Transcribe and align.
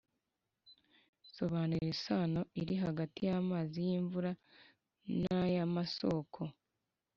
Sobanura 1.35 1.85
isano 1.93 2.41
iri 2.61 2.75
hagati 2.83 3.19
y’amazi 3.27 3.77
y’imvura 3.87 4.31
n’ay’amasoko. 5.19 6.39